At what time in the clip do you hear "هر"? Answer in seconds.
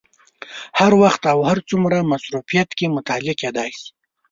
0.79-0.91, 1.49-1.57